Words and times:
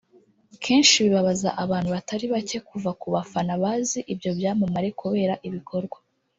kenshi 0.63 0.95
bibabaza 1.05 1.49
abantu 1.63 1.89
batari 1.95 2.25
bake 2.33 2.57
kuva 2.69 2.91
kubafana 3.01 3.53
bazi 3.63 3.99
ibyo 4.13 4.29
byamamare 4.37 4.89
kubera 5.01 5.33
ibikorwa 5.47 5.97